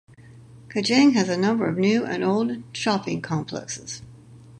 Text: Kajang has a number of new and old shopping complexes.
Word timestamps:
Kajang 0.69 1.13
has 1.13 1.29
a 1.29 1.37
number 1.37 1.67
of 1.69 1.77
new 1.77 2.03
and 2.03 2.23
old 2.23 2.63
shopping 2.73 3.21
complexes. 3.21 4.01